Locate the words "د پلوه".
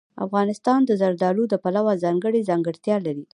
1.49-1.93